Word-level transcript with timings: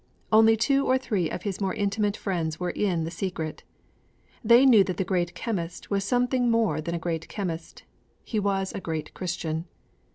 Only 0.31 0.57
two 0.57 0.87
or 0.87 0.97
three 0.97 1.29
of 1.29 1.43
his 1.43 1.61
more 1.61 1.75
intimate 1.75 2.17
friends 2.17 2.59
were 2.59 2.71
in 2.71 3.03
the 3.03 3.11
secret. 3.11 3.61
They 4.43 4.65
knew 4.65 4.83
that 4.85 4.97
the 4.97 5.03
great 5.03 5.35
chemist 5.35 5.91
was 5.91 6.03
something 6.03 6.49
more 6.49 6.81
than 6.81 6.95
a 6.95 6.97
great 6.97 7.27
chemist; 7.27 7.83
he 8.23 8.39
was 8.39 8.73
a 8.73 8.81
great 8.81 9.13
Christian. 9.13 9.65